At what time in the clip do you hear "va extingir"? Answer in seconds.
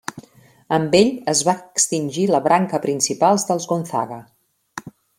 1.49-2.25